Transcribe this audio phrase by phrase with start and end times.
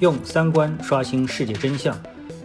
[0.00, 2.00] 用三观刷新世界真相，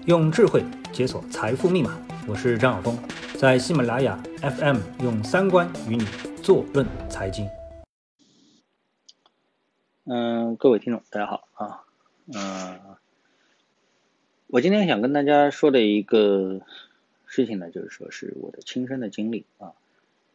[0.08, 1.96] 用智慧解锁财富密码。
[2.28, 2.98] 我是张晓峰，
[3.38, 6.04] 在喜马拉雅 FM 用三观与你
[6.42, 7.48] 坐论财经。
[10.06, 11.84] 嗯，各位听众，大家好啊。
[12.34, 12.80] 嗯，
[14.48, 16.60] 我今天想跟大家说的一个
[17.28, 19.74] 事情呢，就是说是我的亲身的经历啊。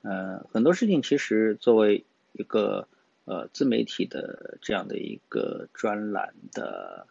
[0.02, 2.86] 嗯，很多事情其实作为一个
[3.28, 7.06] 呃自媒体的这样的一个专栏的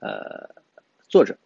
[0.00, 0.62] 呃
[1.08, 1.38] 作者，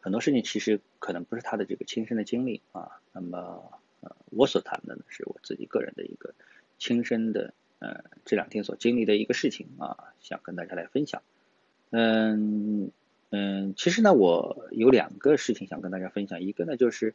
[0.00, 3.00] 很多事情其实可能不是他的这个亲身的经历啊。
[3.12, 6.34] 那么呃，我所谈的呢，是我自己个人的一个
[6.78, 7.52] 亲身的。
[7.78, 11.20] 呃，这两天所经历的一个事情啊，想跟大家来分享。
[11.90, 12.90] 嗯
[13.28, 16.40] 嗯，其实呢，我有两个事情想跟大家分享。
[16.40, 17.14] 一个呢，就是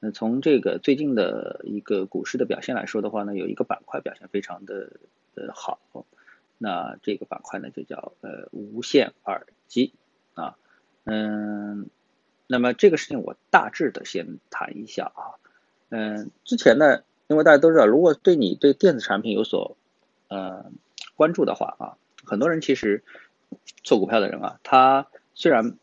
[0.00, 5.00] 嗯，从这个最近的一个股市的表现来说的话呢，有一个板块表现非常的
[5.34, 5.78] 呃好。
[6.58, 9.94] 那这个板块呢，就叫呃无线耳机
[10.34, 10.56] 啊。
[11.04, 11.90] 嗯，
[12.46, 15.42] 那么这个事情我大致的先谈一下啊。
[15.88, 19.76] 嗯，之前呢，因为大家都知道，如果对你对电子产品有所
[20.28, 20.70] 呃，
[21.16, 23.02] 关注的话啊，很多人其实
[23.82, 25.76] 做股票的人啊，他虽然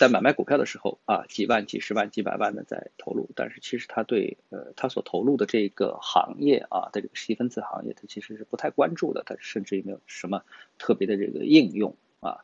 [0.00, 10.42] 在买卖股票的时候啊，几万、几十万、几百万的在投入，但是其实他对呃他所投入的这个行业啊的这个细分子行业，他其实是不太关注的，他甚至也没有什么
[10.78, 12.38] 特别的这个应用啊。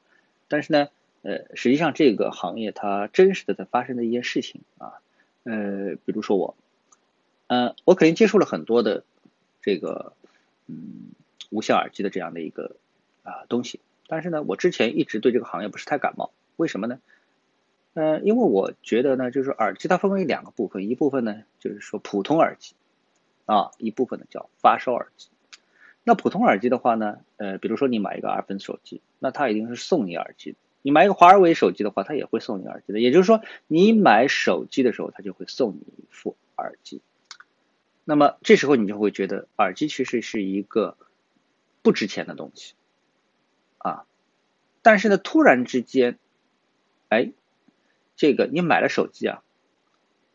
[0.49, 0.89] 但是呢，
[1.23, 5.01] 呃，实际上这个行业它真实的在发生的一件事情啊，
[5.45, 6.57] 呃，比如说我，
[7.47, 9.03] 呃，我肯定接触了很多的
[9.63, 10.13] 这个
[10.67, 11.13] 嗯。
[11.49, 12.75] 无线耳机的这样的一个
[13.23, 16.99] 啊东西，但是呢，我之前一直对这个行业不是太感冒，为什么呢？
[17.97, 22.75] 呃，因为我觉得呢，就是耳机它分为两个部分，一部分呢就是说普通耳机
[23.47, 25.31] 啊，一部分呢叫发烧耳机。
[26.05, 33.01] 那普通耳机的话呢，呃，比如说你买一个 iPhone 手机，那它一定是送你耳机的；你买一个华为手机的话，它也会送你耳机的。
[33.01, 37.01] 也就是说，你买手机的时候，它就会送你一副耳机。
[38.05, 40.97] 那么这时候你就会觉得耳机其实是一个。
[41.83, 42.75] 不值钱的东西，
[43.79, 44.07] 啊，
[44.83, 46.19] 但是呢，突然之间，
[47.09, 47.31] 哎，
[48.17, 49.43] 这个你买了手机啊，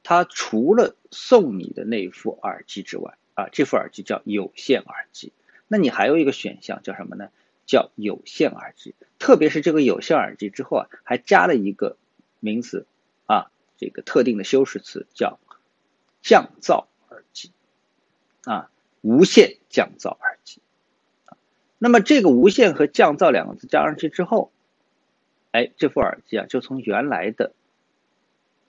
[0.04, 5.34] 它除了送你的那副耳机之外，啊，这副耳机叫有线耳机，
[5.68, 7.30] 那你还有一个选项叫什么呢？
[7.66, 8.96] 叫有线耳机。
[9.18, 11.98] 特别是这个有线耳机之后啊，还加了一个
[12.40, 12.86] 名词
[13.28, 15.40] 啊，这个特定的修饰词叫
[16.22, 17.52] 降噪耳机，
[18.44, 18.70] 啊，
[19.02, 20.62] 无线降噪耳机。
[21.78, 24.52] 那么这个无线和降噪两个字加上去之后，
[25.52, 27.54] 哎，这副耳机啊就从原来的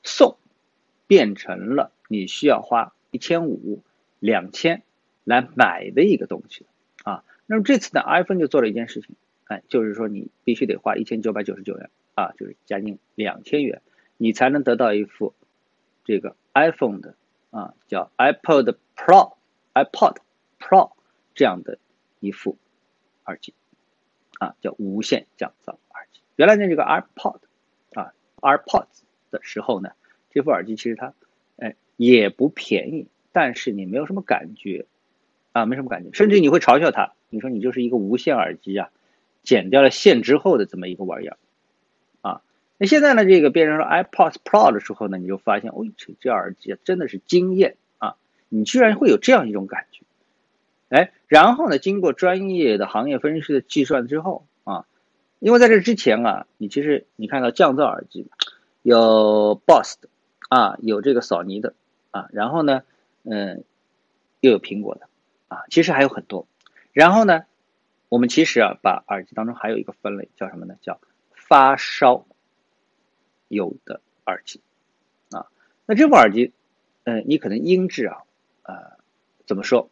[0.02, 0.36] 送
[1.06, 3.82] 变成了你需要花一千五、
[4.18, 4.82] 两千
[5.24, 6.66] 来买的一个东西
[7.04, 7.24] 啊。
[7.46, 13.82] 那么这次呢，iPhone 就做了一件事情，哎，就是说你必须得花一千九百九十九元啊，就是将近两千元，
[14.16, 15.34] 你才能得到一副
[16.04, 17.14] 这个 iPhone 的
[17.50, 19.34] 啊叫 iPod Pro、
[19.74, 20.16] iPod
[20.58, 20.92] Pro
[21.34, 21.78] 这样的
[22.20, 22.56] 一副。
[23.24, 23.54] 耳机
[24.40, 26.20] 啊，叫无线降噪耳机。
[26.34, 27.38] 原来呢，这个 AirPod
[27.94, 29.02] 啊，AirPods
[29.32, 29.90] 的时候呢，
[30.30, 31.12] 这副耳机其实它
[31.56, 34.86] 哎也不便宜，但是你没有什么感觉
[35.50, 38.90] 啊，没什么感觉，甚至你会嘲笑它，你说你就是一个无线耳机啊，
[39.42, 41.36] 剪掉了线之后的这么一个玩意儿
[42.20, 42.42] 啊。
[42.78, 48.16] 那现在呢，这个变成了 AirPods Pro 的时候呢，你就发现，哦，这这耳机真的是惊艳啊！
[48.48, 50.02] 你居然会有这样一种感觉。
[50.88, 51.78] 哎，然后呢？
[51.78, 54.84] 经过专业的行业分析的计算之后啊，
[55.38, 58.26] 因为在这之前啊，你其实你看到降噪耳机
[58.82, 60.08] 有 BOSS 的
[60.48, 61.74] 啊，有这个索尼的
[62.10, 62.82] 啊，然后呢，
[63.22, 63.64] 嗯，
[64.40, 65.08] 又有苹果的
[65.48, 66.46] 啊，其实还有很多。
[66.92, 67.44] 然后呢，
[68.08, 70.76] 我们其实啊，把耳机当中还有一个分类叫什么呢？
[70.82, 71.00] 叫
[71.34, 72.26] 发烧
[73.48, 74.60] 有的耳机
[75.30, 75.46] 啊。
[75.86, 76.52] 那这副耳机，
[77.04, 78.22] 嗯，你可能音质啊，
[78.62, 78.98] 呃，
[79.46, 79.88] 怎么说？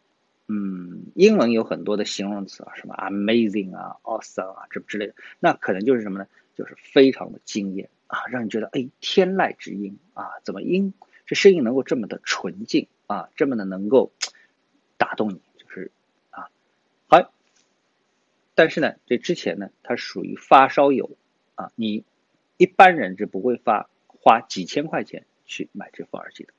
[0.53, 6.27] 嗯，英文有很多的形容词啊，什么 amazing 啊，awesome 啊，这之类的，那可能就是什么呢？
[6.55, 10.93] 就是非常的惊艳啊，让你觉得哎，天籁之音啊，怎么音
[11.25, 14.11] 这声音能够这么的纯净啊，这么的能够
[14.97, 15.91] 打动你，就是
[16.29, 16.49] 啊，
[17.07, 17.31] 好。
[18.53, 21.15] 但是呢，这之前呢，它属于发烧友
[21.55, 22.03] 啊，你
[22.57, 26.51] 一般人是不会发花几千块钱去买这副耳机的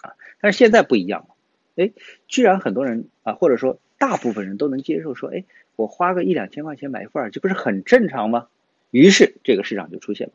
[0.00, 1.36] 啊，但是现在不一样了。
[1.76, 1.92] 哎，
[2.26, 5.44] 居然很多人啊，或者说大部分人都能接受，说，哎，
[5.76, 8.48] 我花个一两千块钱买一副耳机，不是很正常吗？
[8.90, 10.32] 于是这个市场就出现了，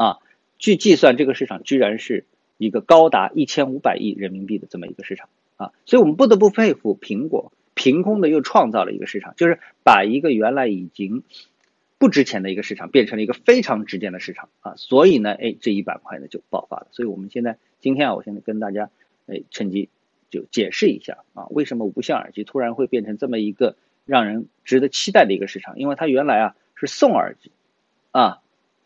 [0.00, 0.16] 啊，
[0.56, 2.24] 据计算，这个市场居然是
[2.56, 11.22] 一个高达一千五百亿人民币的这么一个市场啊，所以我们不得不佩服苹果，凭空的又创造了一个市场，就是把一个原来已经
[11.98, 16.86] 不值钱的一个市场变成了一个非常值钱的市场啊，所以呢，哎，这一板块呢就爆发了。
[16.92, 18.88] 所以我们现在今天啊，我现在跟大家
[19.26, 19.90] 哎趁机
[20.30, 23.76] 就解释一下啊，为什么无线耳机突然会变成这么一个
[24.06, 25.78] 让人值得期待的一个市场？
[25.78, 27.50] 因为它原来啊是送耳机
[28.12, 28.39] 啊，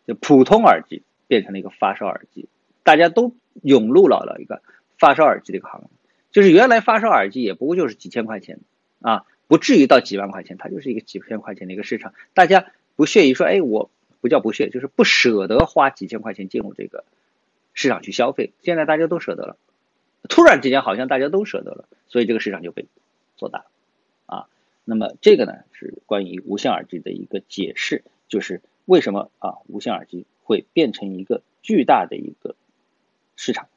[0.07, 2.47] 就普通耳机变成了一个发烧耳机，
[2.83, 4.61] 大家都涌入了了一个
[4.97, 5.87] 发烧耳机的一个行业，
[6.31, 8.59] 就是原来发烧耳机也不过就是几千块钱
[9.01, 12.67] 啊，不至于到几万块钱，它就是一个几千块钱的一个市场，大家。
[12.97, 13.89] 不屑于说，哎，我
[14.21, 17.03] 不叫不屑，就是不舍得花几千块钱进入这个
[17.73, 18.53] 市场去消费。
[18.61, 19.57] 现在大家都舍得了，
[20.29, 22.85] 突然之间好像大家都舍得了，所以这个市场就被
[23.35, 23.65] 做大了
[24.27, 24.47] 啊。
[24.85, 32.55] 那么这个呢是关于无线耳机的一个解释，就是为什么啊无线耳机会变成一个巨大的一个
[33.35, 33.67] 市场。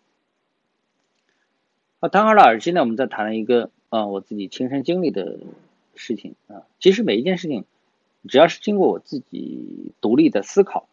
[2.01, 5.41] 啊，谈好了耳机呢，我们再谈一个啊我自己亲身经历的
[5.95, 6.63] 事情啊。
[6.79, 7.65] 其实每一件事情。
[8.29, 10.89] 只要是经过我自己独立的思考，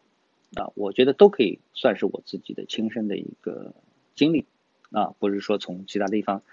[0.54, 3.74] 啊，我觉得都可以算是我自己的亲身的一个
[4.14, 4.46] 经历，
[4.92, 6.44] 啊，不是说从其他地方，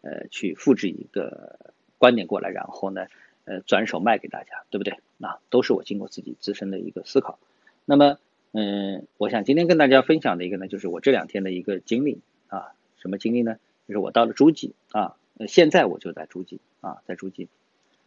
[0.00, 1.60] 呃，去复制一个
[1.98, 3.06] 观点过来，然后呢，
[3.44, 4.98] 呃，转手卖给大家，对不对？
[5.20, 7.38] 啊，都是我经过自己自身的一个思考。
[7.84, 8.18] 那么，
[8.52, 13.56] 嗯，我想今天跟大家分享的一个呢，就是我这两天的一个经历，啊，什么经历呢？
[13.88, 15.16] 就是我到了诸暨，啊，
[15.48, 17.48] 现在我就在诸暨，啊，在诸暨。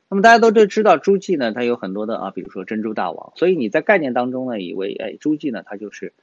[0.07, 6.13] 那么大家都都知道，诸暨呢，它有很多的啊，比如说珍珠大王，所以你在概念当中呢，以为哎，诸暨呢，它就是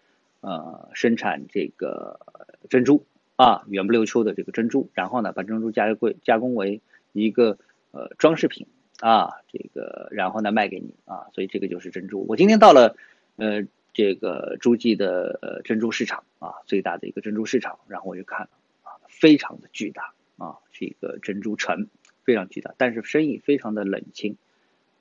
[0.41, 2.21] 呃生产这个
[2.71, 3.05] 珍珠
[3.37, 6.81] 啊，源不溜秋的这个珍珠，然后呢，把珍珠加工加工为
[7.13, 7.59] 一个
[7.91, 8.67] 呃装饰品
[9.03, 12.25] 啊，这个然后呢卖给你啊，所以这个就是珍珠。
[12.29, 12.97] 我今天到了
[13.37, 18.49] 呃这个诸暨的珍珠市场啊，最大的一个珍珠市场，然后我就看了
[18.83, 21.89] 啊，非常的巨大啊，是一个珍珠城。
[22.25, 24.37] 非常巨大，但是生意非常的冷清，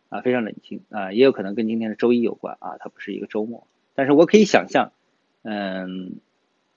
[0.09, 4.91] 啊，非常冷清啊，也有可能跟今天的周一有关啊，它不是一个周末，但是我可以想象，
[5.43, 6.15] 嗯，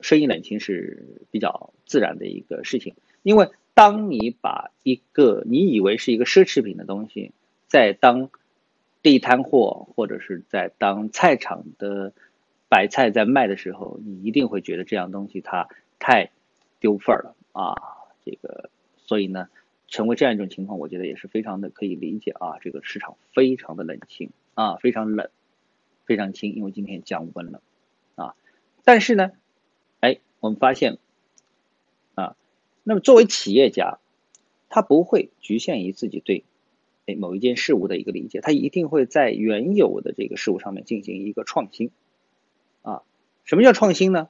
[0.03, 7.33] 生意冷清是比较自然的一个事情，因为当你把一个你以为是一个奢侈品的东西，
[7.67, 8.31] 在当
[9.03, 12.13] 地摊货或者是在当菜场的
[12.69, 15.69] 白菜在卖的时候，你一定会觉得这样东西它
[15.99, 16.31] 太
[16.81, 17.75] 丢份儿了啊，
[18.25, 19.49] 这个，所以呢。
[19.87, 22.59] 成为这样一种情况，我觉得也是非常的可以理解啊。
[22.61, 25.29] 这个市场非常的冷清啊，非常冷，
[26.05, 27.61] 非常清，因为今天降温了
[28.17, 28.35] 啊。
[28.83, 29.31] 但是呢，
[30.01, 30.99] 哎，我们发现，
[32.85, 33.99] 那么作为企业家，
[34.69, 36.45] 他不会局限于自己对
[37.07, 41.91] 哎某一件事物的一个理解，他一定会在原有的这个事物上面进行一个创新
[42.83, 43.03] 啊。
[43.45, 44.29] 什么叫创新呢？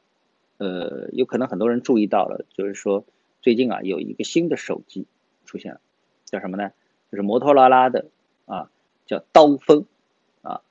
[0.56, 3.04] 呃，有可能很多人注意到了，就是说
[3.42, 5.06] 最近啊有一个新的手机。
[5.46, 5.80] 出现了，
[6.24, 6.70] 叫什么呢？
[7.12, 8.06] 就是摩托罗拉的
[8.46, 8.70] 啊，
[9.04, 9.84] 叫刀锋
[10.40, 10.62] 啊。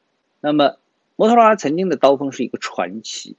[0.41, 0.77] 那么
[1.15, 3.35] 摩托罗拉曾经的刀锋是一个传奇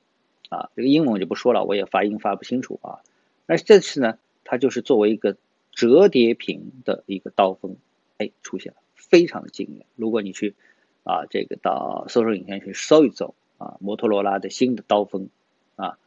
[0.49, 3.01] 啊，这个英文我就不说了，我也发音发不清楚啊。
[3.47, 4.17] 那这次呢，
[4.55, 5.37] 它就是作为一个
[5.73, 7.77] 折叠屏的一个刀锋，
[8.19, 9.85] 哎，出现了，非常的惊艳。
[9.97, 10.55] 如果你去
[11.03, 15.29] 啊，这个到搜索引擎去搜一搜啊，摩托罗拉的新的刀锋
[15.75, 15.99] 啊，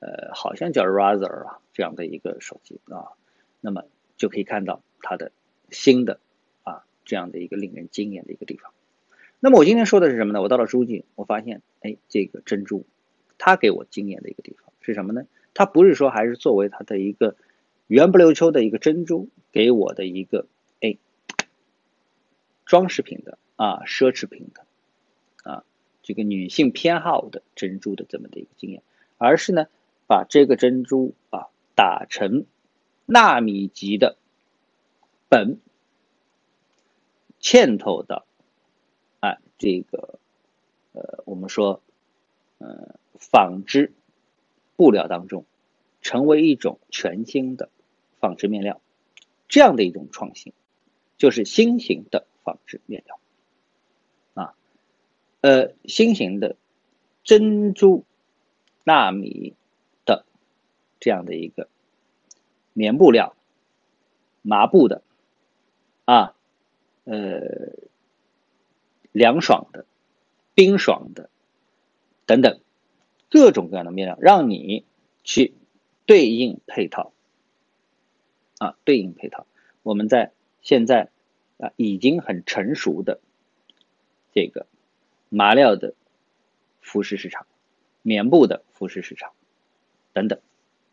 [0.00, 3.16] 呃，好像叫 Rather 啊这样的一个手机啊，
[3.60, 3.82] 那么。
[4.18, 5.30] 就可以看到它的
[5.70, 6.20] 新的
[6.62, 8.72] 啊这样的一个令人惊艳的一个地方。
[9.40, 10.40] 那么我今天说的是什么呢？
[10.40, 12.86] 我到了诸暨，我发现哎，这个珍珠，
[13.36, 15.26] 它给我惊艳的一个地方是什么呢？
[15.52, 17.36] 它不是说还是作为它的一个
[17.86, 20.46] 圆不溜秋的一个珍珠给我的一个
[20.80, 20.96] 哎
[22.64, 24.66] 装饰品的啊奢侈品的
[25.50, 25.64] 啊
[26.02, 28.82] 这个女性偏好的珍珠的这么的一个经验，
[29.18, 29.66] 而是呢
[30.06, 32.46] 把这个珍珠啊打成。
[33.08, 34.16] 纳米级的
[35.28, 35.60] 本
[37.40, 38.26] 嵌透到
[39.20, 40.18] 啊这个
[40.90, 41.80] 呃我们说
[42.58, 43.92] 呃纺织
[44.74, 45.44] 布料当中，
[46.02, 47.70] 成为一种全新的
[48.20, 48.80] 纺织面料，
[49.48, 50.52] 这样的一种创新，
[51.16, 53.18] 就是新型的纺织面料
[54.34, 54.54] 啊
[55.40, 56.56] 呃新型的
[57.24, 58.04] 珍珠
[58.84, 59.54] 纳米
[60.04, 60.24] 的
[61.00, 61.68] 这样的一个。
[62.78, 63.34] 棉布料、
[64.42, 65.00] 麻布的，
[66.04, 66.34] 啊，
[67.04, 67.40] 呃，
[69.12, 69.86] 凉爽的、
[70.52, 71.30] 冰爽的
[72.26, 72.60] 等等，
[73.30, 74.84] 各种各样的面料，让你
[75.24, 75.54] 去
[76.04, 77.14] 对应配套，
[78.58, 79.46] 啊，对应配套。
[79.82, 80.32] 我们在
[80.62, 81.10] 现在
[81.58, 83.20] 啊，已经很成熟的
[84.32, 84.66] 这个
[85.28, 85.94] 麻料的
[86.80, 87.46] 服饰市场、
[88.02, 89.32] 棉布的服饰市场
[90.12, 90.40] 等等，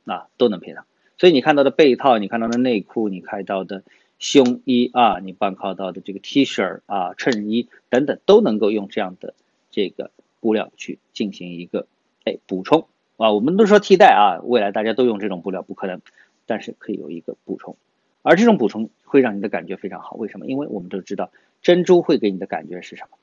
[0.05, 0.85] 啊，都能配套。
[1.17, 3.83] 所以你看到的被套，你看到的内裤，你看到的
[4.19, 9.33] 胸衣啊，你办靠到的这个 T 恤啊、衬衣等等，都能够用这样的
[9.69, 11.87] 这个布料去进行一个
[12.25, 13.31] 哎补充啊。
[13.31, 16.01] 我们都说替代啊，未来大家都用这种布料不可能，
[16.45, 17.77] 但是可以有一个补充，
[18.21, 20.15] 而这种补充会让你的感觉非常好。
[20.15, 20.47] 为什么？
[20.47, 21.31] 因为我们都知道
[21.61, 23.17] 珍珠会给你的感觉是什么？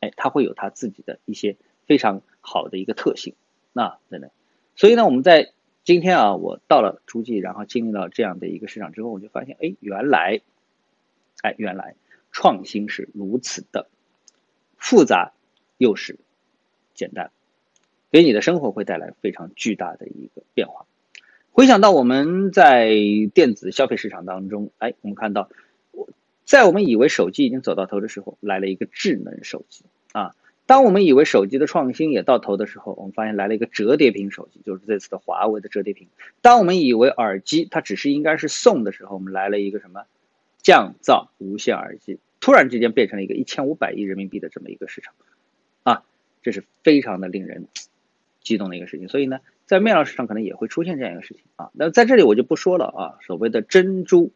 [0.00, 1.56] 哎，它会有它自己的一些
[1.86, 3.34] 非常好的一个特性，
[3.72, 4.30] 那等等。
[4.74, 5.52] 所以呢，我们在
[5.84, 10.40] 今天啊，我到了诸暨，然后经历到这样的一个市场之后，我就发现，哎，原来，
[11.42, 11.94] 哎，原来
[12.30, 13.88] 创新是如此的
[14.76, 15.32] 复杂，
[15.78, 16.18] 又是
[16.92, 17.30] 简单，
[18.10, 20.86] 给你的生活会带来非常巨大的一个变化。
[21.56, 22.94] 回想到我们在
[23.32, 25.48] 电子消费市场当中，哎，我们看到，
[26.44, 30.34] 在我们以为手机已经走到头的时候，来了一个智能手机啊。
[30.66, 36.08] 当我们以为手机的创新也到头的时候，我们发现来了一个折叠屏手机，就是这次的华为的折叠屏。
[36.42, 40.02] 当我们以为耳机它只是应该是送的时候，我们来了一个什么
[40.58, 45.14] 降噪无线耳机，突然之间变成了一个一千五百亿人民币的这么一个市场，
[45.84, 46.02] 啊，
[46.42, 47.66] 这是非常的令人
[48.42, 49.08] 激动的一个事情。
[49.08, 51.70] 所以呢，在面料市场可能也会出现这样一个事情啊。
[51.74, 54.32] 那在这里我就不说了啊，所谓的珍珠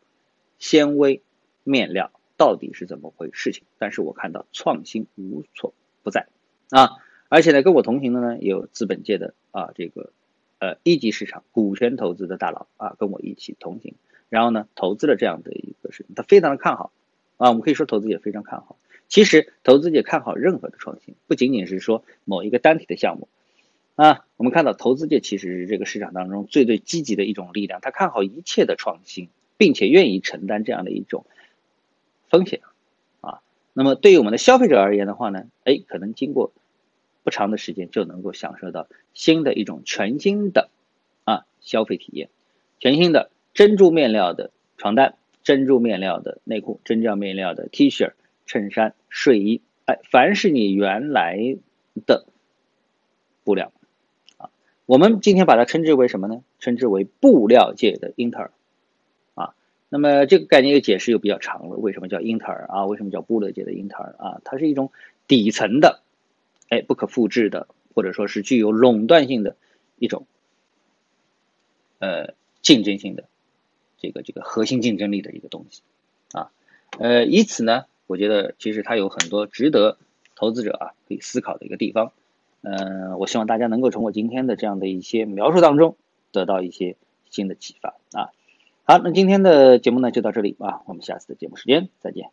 [0.59, 1.23] 纤维
[1.65, 3.65] 面料到底是怎么回事情？
[3.79, 5.73] 但是我看到创新无所。
[6.03, 6.29] 不在
[6.71, 6.93] 啊，
[7.29, 10.15] 而且呢，跟我同行的呢，有资本界的啊，这个
[10.59, 13.93] 呃一级市场股权投资的大佬啊，跟我一起同行，
[14.31, 16.91] 然后呢，投资了这样的一个事情，他非常的看好
[17.37, 18.79] 啊，我们可以说投资也非常看好。
[19.09, 23.29] 其实投资界看好任何的创新，不仅仅是说某一个单体的项目
[24.01, 29.29] 啊，我们看到投资界其实是这个市场当中最最积极的一种力量，他看好一切的创新，
[29.59, 31.27] 并且愿意承担这样的一种
[32.31, 32.63] 风险
[33.21, 33.43] 啊。
[33.75, 36.51] 那么对于我们的消费者而言的话呢，哎，可能经过
[37.25, 40.71] 不长的时间就能够享受到新的一种全新的
[41.25, 42.31] 啊消费体验，
[42.79, 48.13] 全新的珍珠面料的床单、珍珠面料的内裤、珍珠面料的 T 恤、
[48.47, 51.59] 衬衫、睡衣，哎，凡是你原来
[52.07, 52.25] 的
[53.45, 53.75] 布料，
[54.91, 56.43] 我们今天把它称之为什么呢？
[56.59, 58.51] 称之为布料界的英特尔
[59.37, 59.55] 啊。
[59.89, 62.87] 那么这个概念又解释又比较长了，为什么叫英特尔啊？
[62.87, 64.41] 为什么叫布勒界的英特尔啊？
[64.43, 64.91] 它是一种
[65.29, 66.01] 底层的，
[66.71, 69.55] 哎，不可复制的，或者说是具有垄断性的
[70.01, 70.27] 一种，
[72.01, 73.29] 呃，竞争性的
[73.97, 75.83] 这个这个核心竞争力的一个东西
[76.33, 76.51] 啊，
[76.99, 79.99] 呃，以此呢，我觉得其实它有很多值得
[80.35, 82.11] 投资者啊可以思考的一个地方，
[82.63, 85.97] 嗯，我希望大家能够从我今天的这样的一些描述当中
[86.33, 86.97] 得到一些
[87.31, 88.31] 新的启发啊。
[88.85, 92.31] 好，那今天的节目呢就到这里啊，我们下次的节目时间再见。